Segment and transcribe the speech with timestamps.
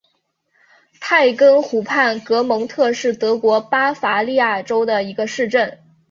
[0.99, 5.77] 泰根湖畔格蒙特是德国巴伐利亚州的一个市镇。